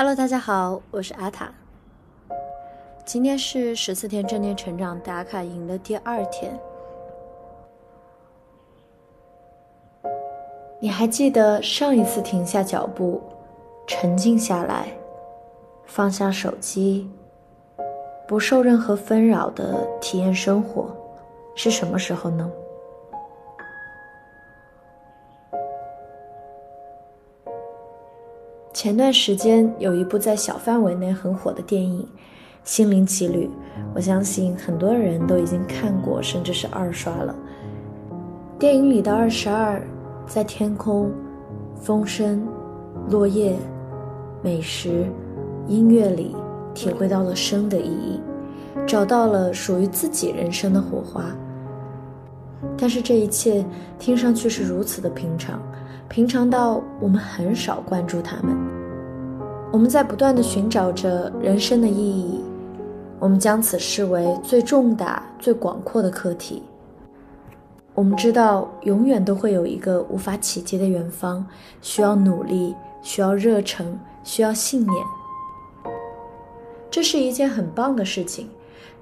[0.00, 1.52] Hello，大家好，我是阿塔。
[3.04, 6.56] 今天是十四天正念成长打卡营的第二天。
[10.78, 13.20] 你还记得上一次停下脚步，
[13.88, 14.86] 沉静下来，
[15.84, 17.10] 放下手机，
[18.28, 20.96] 不受任何纷扰的体验生活，
[21.56, 22.48] 是什么时候呢？
[28.78, 32.00] 前段时间有一部在小范围内很火的电影
[32.62, 33.46] 《心灵奇旅》，
[33.92, 37.34] 我相信很多人都已经看过，甚至是二刷了。
[38.56, 39.82] 电影里的二十二，
[40.28, 41.10] 在天空、
[41.74, 42.46] 风声、
[43.10, 43.56] 落叶、
[44.42, 45.06] 美食、
[45.66, 46.36] 音乐里，
[46.72, 48.20] 体会到了生的意义，
[48.86, 51.24] 找到了属于自己人生的火花。
[52.76, 53.66] 但是这一切
[53.98, 55.60] 听上去是如此的平常。
[56.08, 58.56] 平常到我们很少关注他们。
[59.70, 62.42] 我们在不断的寻找着人生的意义，
[63.18, 66.62] 我们将此视为最重大、最广阔的课题。
[67.94, 71.46] 我们知道，永远都会有一个无法企及的远方，
[71.82, 75.04] 需要努力，需要热忱，需要信念。
[76.90, 78.48] 这是一件很棒的事情，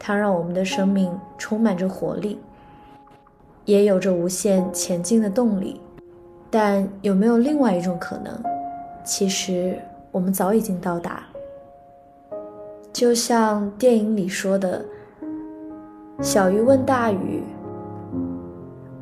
[0.00, 2.40] 它让我们的生命充满着活力，
[3.66, 5.80] 也有着无限前进的动力。
[6.50, 8.32] 但有没有另外一种可能？
[9.04, 9.78] 其实
[10.16, 11.24] 我们早已经到达。
[12.90, 14.82] 就像电影里说的，
[16.22, 17.42] 小鱼问大鱼：“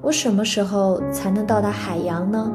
[0.00, 2.52] 我什么时候才能到达海洋呢？”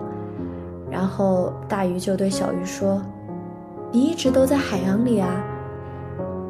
[0.89, 3.01] 然后大鱼就对小鱼说
[3.91, 5.43] ：“你一直都在海洋里啊。”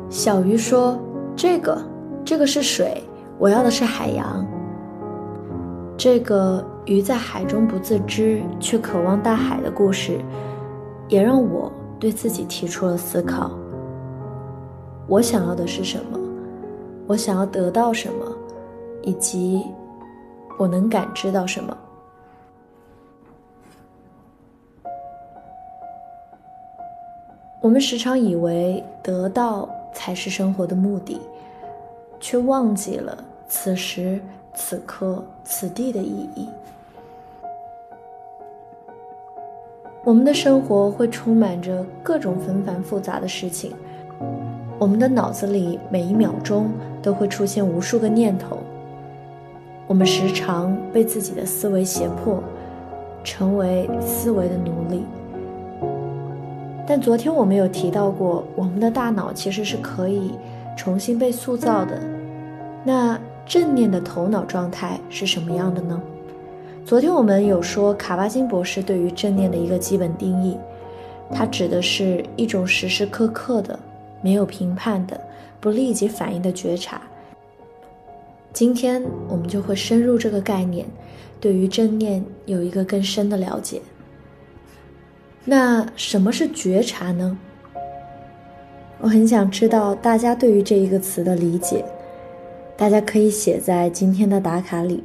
[0.08, 1.00] 小鱼说
[1.36, 1.76] ：“这个，
[2.24, 3.02] 这个是水，
[3.40, 4.46] 我要的是海洋。”
[5.98, 6.64] 这个。
[6.86, 10.20] 鱼在海中不自知，却渴望大海的故事，
[11.08, 13.52] 也让我对自己提出了思考：
[15.08, 16.20] 我想要的是什么？
[17.08, 18.26] 我想要得到什么？
[19.04, 19.64] 以及
[20.58, 21.78] 我能感知到什么？
[27.62, 31.20] 我们时常以为得到才是生活的目的，
[32.20, 33.18] 却忘记了
[33.48, 34.22] 此时
[34.54, 36.48] 此刻此地的意义。
[40.06, 43.72] 我们的生活会充满着各种纷繁复杂的事情，
[44.78, 46.70] 我们的脑子里每一秒钟
[47.02, 48.60] 都会出现无数个念头。
[49.88, 52.40] 我们时常被自己的思维胁迫，
[53.24, 55.04] 成为思维的奴隶。
[56.86, 60.36] 但昨天我们有提到过，我们的大脑其实是可以
[60.78, 62.00] 重新被塑造的。
[62.84, 66.00] 那正念的头脑状态是什么样的呢？
[66.86, 70.56] 昨天我们有说卡巴金博士对于正念的一个基本定义，
[71.32, 73.80] 它指的是一种时时刻刻的、
[74.22, 75.20] 没有评判的、
[75.60, 77.02] 不立即反应的觉察。
[78.54, 80.86] 今天我们就会深入这个概念，
[81.40, 83.82] 对于正念有一个更深的了解。
[85.44, 87.36] 那什么是觉察呢？
[89.00, 91.84] 我很想知道大家对于这一个词的理解，
[92.78, 95.04] 大家可以写在今天的打卡里。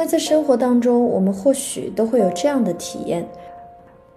[0.00, 3.26] 那在生活当中，我们或许都会有这样的体验：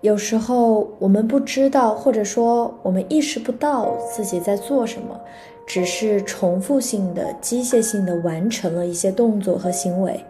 [0.01, 5.19] 有时候我们不知道，或者说我们意识不到自己在做什么，
[5.65, 10.23] 只是重复性的、机械性的完成了一些动作和行为。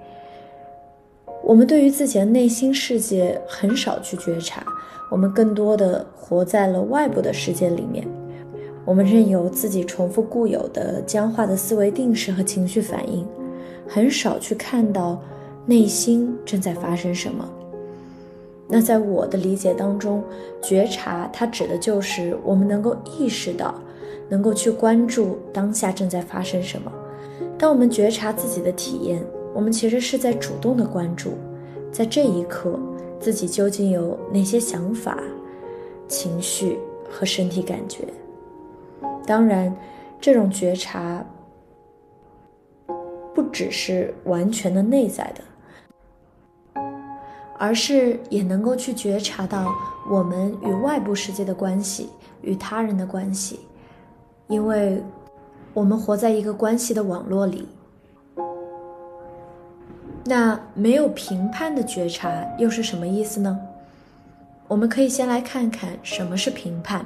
[1.43, 4.63] 我们对于自己的内心世界很少去觉察，
[5.09, 8.07] 我们更多的活在了外部的世界里面。
[8.85, 13.27] 我们任由自己重复固有的僵化的思维定式和情绪反应，
[13.85, 15.21] 很少去看到。
[15.65, 17.47] 内心正在发生什么？
[18.67, 20.23] 那在我的理解当中，
[20.61, 23.75] 觉察它指的就是我们能够意识到，
[24.29, 26.91] 能够去关注当下正在发生什么。
[27.57, 29.21] 当我们觉察自己的体验，
[29.53, 31.33] 我们其实是在主动的关注，
[31.91, 32.79] 在这一刻
[33.19, 35.21] 自己究竟有哪些想法、
[36.07, 36.79] 情绪
[37.09, 38.05] 和身体感觉。
[39.27, 39.75] 当然，
[40.19, 41.23] 这种觉察
[43.35, 45.43] 不只是完全的内在的。
[47.61, 49.71] 而是也能够去觉察到
[50.09, 52.09] 我们与外部世界的关系，
[52.41, 53.59] 与他人的关系，
[54.47, 54.99] 因为
[55.71, 57.67] 我们活在一个关系的网络里。
[60.25, 63.59] 那没有评判的觉察又是什么意思呢？
[64.67, 67.05] 我们可以先来看看什么是评判。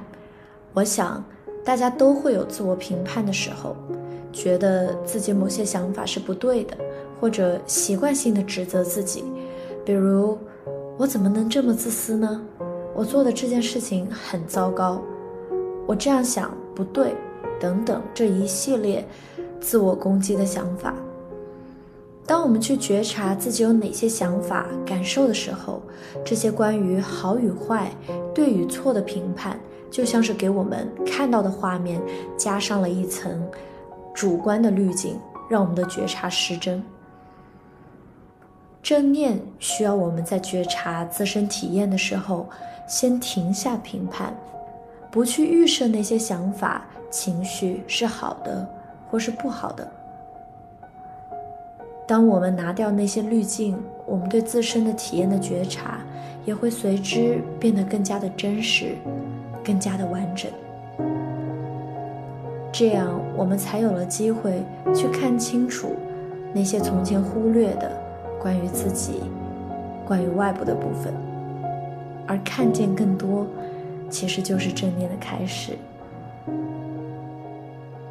[0.73, 1.21] 我想
[1.65, 3.75] 大家都会有自我评判的时候，
[4.31, 6.77] 觉得自己某些想法是不对的，
[7.19, 9.25] 或者习惯性的指责自己。
[9.85, 10.35] 比如，
[10.97, 12.41] 我怎么能这么自私呢？
[12.93, 15.01] 我做的这件事情很糟糕，
[15.85, 17.13] 我这样想不对，
[17.59, 19.05] 等等这一系列
[19.59, 20.93] 自我攻击的想法。
[22.25, 25.81] 当我们去觉察自己有哪些想法、感受的时候，
[26.23, 27.91] 这些关于好与坏、
[28.33, 29.59] 对与错的评判，
[29.91, 32.01] 就像是给我们看到的画面
[32.37, 33.45] 加上了一层
[34.13, 35.19] 主观的滤镜，
[35.49, 36.81] 让我们的觉察失真。
[38.85, 42.47] 正念需要我们在觉察自身体验的时候，
[42.85, 44.31] 先停下评判，
[45.09, 48.69] 不去预设那些想法、情绪是好的
[49.09, 49.91] 或是不好的。
[52.07, 56.01] 当我们拿掉那些滤镜，我们对自身的体验的觉察
[56.45, 58.95] 也会随之变得更加的真实，
[59.63, 60.51] 更加的完整。
[62.71, 65.95] 这样，我们才有了机会去看清楚
[66.53, 68.04] 那些从前忽略的
[68.45, 69.23] 关于自己、
[70.05, 71.11] 关于外部的部分，
[72.27, 73.43] 而看见更多，
[74.07, 75.71] 其实就是正念的开始。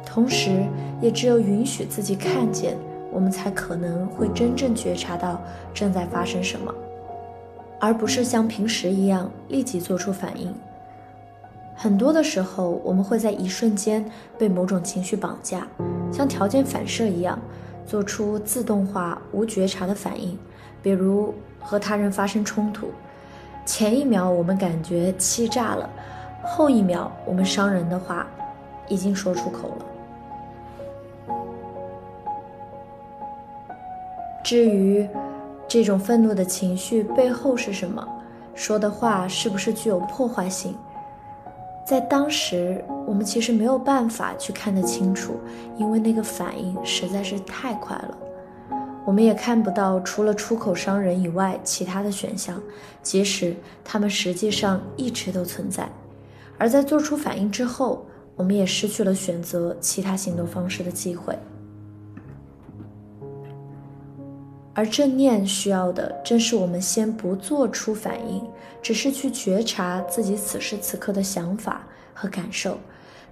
[0.05, 0.65] 同时，
[0.99, 2.75] 也只有允许自己看见。
[3.13, 5.41] 我们才可能会真正觉察到
[5.73, 6.69] 正在发生什么，
[7.79, 10.53] 而不是像平时一样立即做出反应。
[11.73, 14.03] 很多的时候，我们会在一瞬间
[14.37, 15.65] 被某种情绪绑架，
[16.11, 17.39] 像条件反射一样
[17.85, 20.37] 做出自动化、无觉察的反应。
[20.81, 22.89] 比如和他人发生冲突，
[23.65, 25.89] 前一秒我们感觉气炸了，
[26.43, 28.27] 后一秒我们伤人的话
[28.87, 29.85] 已经说出口了。
[34.43, 35.09] 至于
[35.67, 38.07] 这种愤怒的情绪背后是什么，
[38.53, 40.77] 说的话是不是具有破坏性，
[41.83, 45.39] 在当时我们其实没有办法去看得清楚，
[45.77, 48.17] 因为那个反应实在是太快了。
[49.05, 52.59] 我们也看不到除了出口伤人以外其他的选项，
[53.03, 55.87] 即使他们实际上一直都存在。
[56.57, 58.03] 而在做出反应之后，
[58.35, 61.37] 我们也失去了选择其他行动方式的机会。
[64.73, 68.43] 而正念需要的，正是我们先不做出反应，
[68.81, 72.77] 只是去觉察自己此时此刻的想法和感受。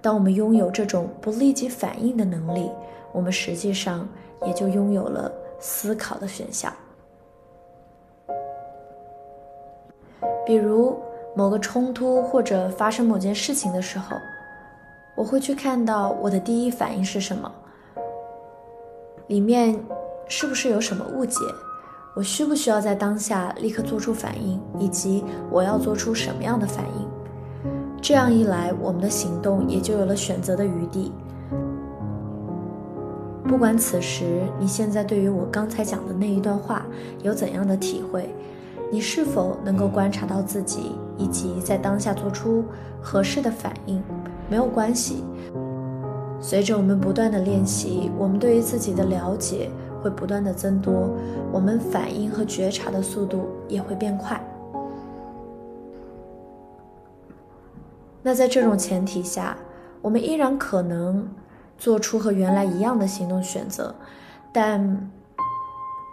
[0.04, 2.70] 当我们拥有这种不立即反应的能力，
[3.10, 4.06] 我们实际上
[4.46, 6.70] 也就拥有了思考的选项。
[10.44, 11.00] 比如
[11.34, 14.14] 某个冲突或者发生某件事情的时候，
[15.16, 17.50] 我会去看到我的第一反应是什么，
[19.28, 19.74] 里面。
[20.26, 21.40] 是不是有什么误解？
[22.16, 27.23] 我需不需要在当下立刻做出反应，以及我要做出什么样的反应？
[28.06, 31.10] 这样一来，我们的行动也就有了选择的余地。
[33.48, 36.84] 不管此时你现在对于我刚才讲的那一段话
[37.22, 38.28] 有怎样的体会，
[38.92, 42.62] 你是否能够观察到自己，以及在当下做出
[43.00, 44.02] 合适的反应，
[44.50, 45.24] 没有关系。
[46.42, 49.70] 随着我们不断的练习，我们对于自己的了解。
[50.02, 51.08] 会不断的增多，
[51.50, 54.38] 我们反应和觉察的速度也会变快。
[58.26, 59.54] 那在这种前提下，
[60.00, 61.28] 我们依然可能
[61.76, 63.94] 做出和原来一样的行动选择，
[64.50, 65.10] 但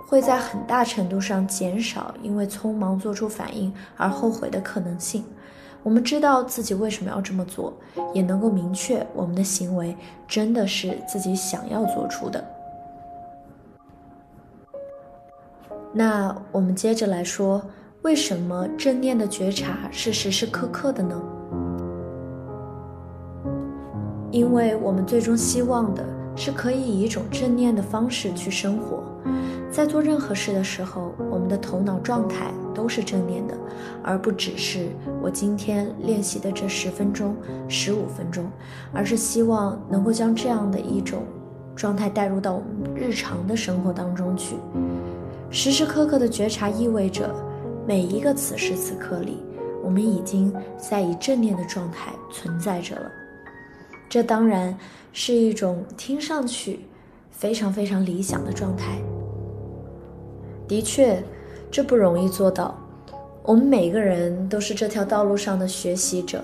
[0.06, 5.24] 会在很大程度上减少因为匆忙做出反应而后悔的可能性。
[5.84, 7.74] 我们知道自己为什么要这么做，
[8.14, 9.96] 也能够明确我们的行为
[10.28, 12.44] 真的是自己想要做出的。
[15.94, 17.62] 那我们接着来说，
[18.02, 21.22] 为什么正念的觉察是时时刻刻的呢？
[24.32, 26.04] 因为我们最终希望的
[26.36, 29.04] 是可以以一种正念的方式去生活，
[29.70, 33.58] 在做任何事的时候，我们的头脑状态都是正念的，
[34.02, 34.88] 而不只是
[35.22, 37.36] 我今天练习的这十分钟、
[37.68, 38.46] 十五分钟，
[38.94, 41.24] 而是希望能够将这样的一种
[41.76, 44.56] 状态带入到我们日常的生活当中去。
[45.50, 47.30] 时时刻刻的觉察意味着，
[47.86, 49.38] 每一个此时此刻里，
[49.84, 53.12] 我们已经在以正念的状态存在着了。
[54.12, 54.78] 这当然
[55.14, 56.82] 是一种听上去
[57.32, 59.02] 非常非常理想的状态。
[60.68, 61.24] 的确，
[61.72, 62.78] 这不容易做到。
[63.42, 66.44] 我们每个人都是这条道路上的学习者。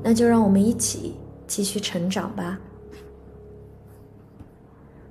[0.00, 1.16] 那就让我们一起
[1.48, 2.60] 继续成长吧。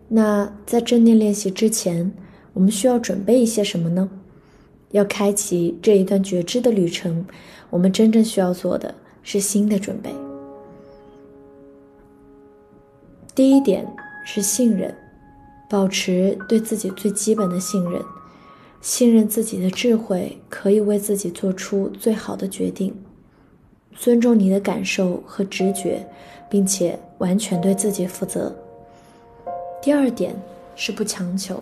[0.07, 2.09] 那在正念练习之前，
[2.53, 4.09] 我们需要准备一些什么呢？
[4.91, 7.25] 要开启这一段觉知的旅程，
[7.69, 10.09] 我们真正需要做的是新的准备。
[13.35, 13.85] 第一点
[14.25, 14.93] 是信任，
[15.69, 18.01] 保持对自己最基本的信任。
[18.81, 22.95] 信任自己的智慧，可以为自己做出最好的决定。
[23.93, 26.07] 尊重你的感受和直觉，
[26.49, 28.55] 并且完全对自己负责。
[29.81, 30.33] 第二点
[30.75, 31.61] 是不强求。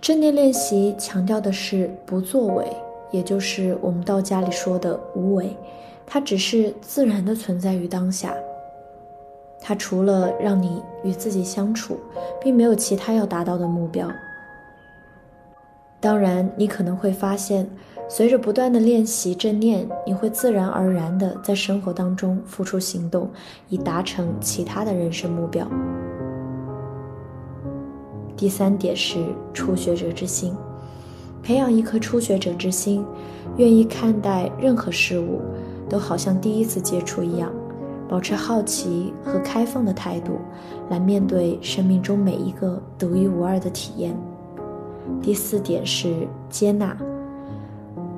[0.00, 2.66] 正念练习强调的是不作为，
[3.10, 5.54] 也就是我们道家里说的无为，
[6.06, 8.34] 它只是自然的存在于当下。
[9.60, 11.98] 它除了让你与自己相处，
[12.42, 14.10] 并没有其他要达到的目标。
[16.00, 17.68] 当然，你可能会发现，
[18.08, 23.28] 随着不断的练习正念，你会自然而然的在生活当中付出行动，
[23.68, 25.68] 以达成其他的人生目标。
[28.34, 30.56] 第三点是初学者之心，
[31.42, 33.04] 培养一颗初学者之心，
[33.58, 35.42] 愿意看待任何事物
[35.86, 37.52] 都好像第一次接触一样，
[38.10, 40.32] 保持好奇和开放的态度，
[40.88, 44.16] 来面对生命中每一个独一无二的体验。
[45.22, 46.96] 第四点是接纳。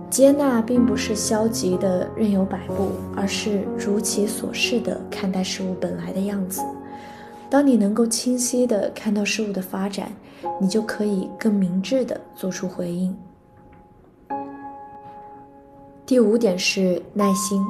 [0.08, 6.62] 接纳并不是消极的任由摆布，而是如其所是的看待事物本来的样子。
[7.50, 10.10] 当你能够清晰的看到事物的发展，
[10.58, 13.14] 你就可以更明智的做出回应。
[16.06, 17.62] 第五点是耐心。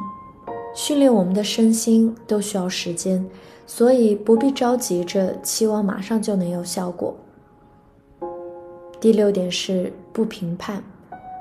[0.75, 3.25] 训练我们的身心都需要时间，
[3.67, 7.14] 所以不必着急着期望马上就能有效果。
[9.00, 10.83] 第六点是不评判，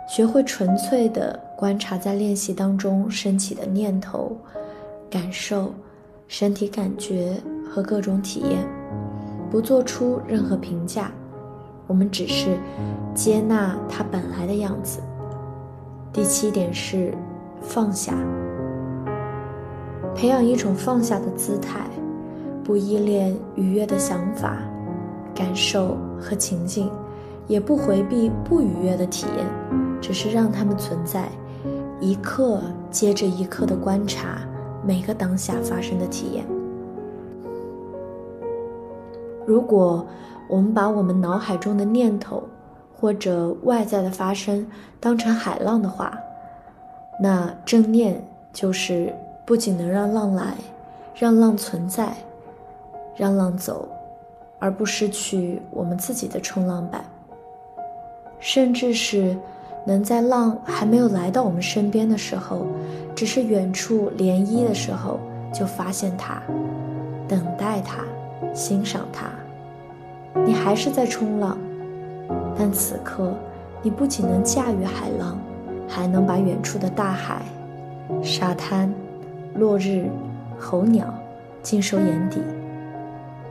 [0.10, 4.36] 学会纯粹的观察在练习当中升起的念头、
[5.10, 5.74] 感受、
[6.28, 7.38] 身体感觉
[7.70, 8.68] 和各种体验，
[9.50, 11.12] 不做出任何评价。
[11.88, 12.58] 我们只是
[13.14, 15.00] 接纳它本来的样子。
[16.12, 17.14] 第七点是
[17.62, 18.18] 放下，
[20.16, 21.82] 培养一种放下的姿态，
[22.64, 24.58] 不依恋愉悦的想法、
[25.34, 26.90] 感受和情境。
[27.48, 29.46] 也不回避不愉悦的体验，
[30.00, 31.28] 只是让他们存在，
[32.00, 34.38] 一刻接着一刻的观察
[34.86, 36.46] 每个当下发生的体验。
[39.46, 40.06] 如果
[40.48, 42.42] 我们把我们脑海中的念头
[42.96, 44.66] 或者外在的发生
[44.98, 46.18] 当成海浪的话，
[47.20, 49.14] 那正念就是
[49.52, 50.54] 不仅能让浪来，
[51.14, 52.14] 让浪存在，
[53.18, 53.86] 让浪走，
[54.60, 57.04] 而不失去我们自己的冲浪板。
[58.40, 59.36] 甚至是
[59.86, 62.66] 能在浪还没有来到我们身边的时候，
[63.14, 65.20] 只是远处涟漪的时候，
[65.54, 66.42] 就发现它，
[67.28, 68.06] 等待它，
[68.54, 69.26] 欣赏它。
[70.46, 71.58] 你还是在冲浪，
[72.58, 73.34] 但此刻
[73.82, 75.38] 你不仅能驾驭海浪，
[75.90, 77.42] 还能把远处的大海、
[78.24, 78.90] 沙滩、
[79.56, 80.10] 落日、
[80.60, 81.14] 候鸟
[81.62, 82.42] 尽收眼底，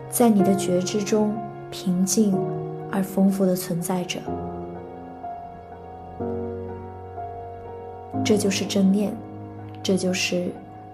[0.09, 1.37] 在你的觉知中
[1.71, 2.35] 平静
[2.91, 4.19] 而丰富的存在着。
[8.25, 9.13] 这就是正念，
[9.83, 10.51] 这就是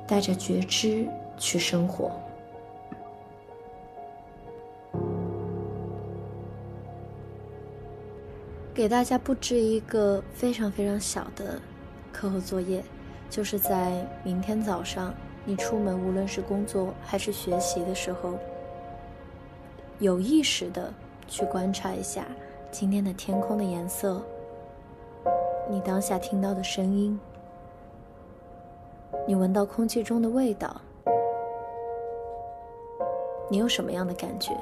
[0.07, 2.11] 带着觉知去生活。
[8.73, 11.59] 给大家布置一个非常非常小的
[12.13, 12.85] 课后作业，
[13.29, 15.15] 就是在明天早上
[15.45, 18.35] 你出门，无论是工作还是学习的时候，
[19.99, 20.93] 有意识的
[21.29, 22.27] 去观察一下
[22.71, 24.23] 今天的天空的颜色。
[25.69, 27.19] 你当下听到的声音，
[29.27, 30.81] 你闻到空气中的味道，
[33.51, 34.57] 你有什么样的感觉？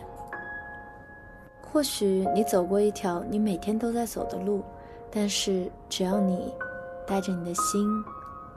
[1.70, 4.62] 或许你走过一条你每天都在走的路，
[5.10, 6.54] 但是只要你
[7.06, 7.86] 带着你的心，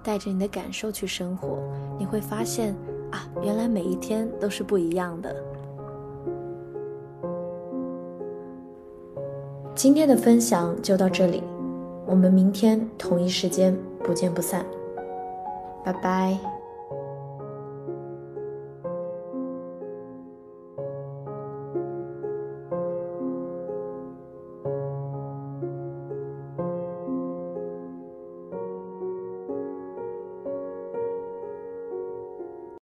[0.04, 1.60] 带着你的感受去生活，
[1.98, 2.76] 你会发现
[3.12, 5.36] 啊，原来每一天都是不一样的。
[9.76, 11.44] 今天的分享就到这里。
[12.06, 14.66] 我们明天同一时间不见不散，
[15.84, 16.57] 拜拜。